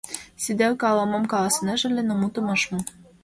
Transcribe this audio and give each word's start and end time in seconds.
Сиделке 0.43 0.83
ала-мом 0.91 1.23
каласынеже 1.31 1.85
ыле, 1.91 2.01
но 2.05 2.13
мутым 2.21 2.47
ыш 2.55 2.63
му. 2.71 2.79